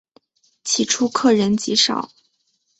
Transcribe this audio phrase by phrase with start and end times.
[0.63, 2.09] 起初客人极少。